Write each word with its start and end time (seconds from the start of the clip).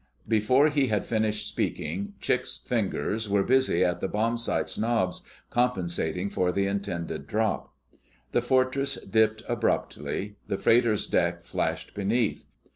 Before 0.27 0.69
he 0.69 0.87
had 0.87 1.05
finished 1.05 1.47
speaking, 1.47 2.15
Chick's 2.19 2.57
fingers 2.57 3.29
were 3.29 3.43
busy 3.43 3.85
at 3.85 3.99
the 3.99 4.07
bombsight's 4.07 4.75
knobs, 4.75 5.21
compensating 5.51 6.27
for 6.31 6.51
the 6.51 6.65
intended 6.65 7.27
drop. 7.27 7.71
The 8.31 8.41
Fortress 8.41 8.95
dipped 8.99 9.43
abruptly. 9.47 10.37
The 10.47 10.57
freighter's 10.57 11.05
deck 11.05 11.43
flashed 11.43 11.93
beneath. 11.93 12.45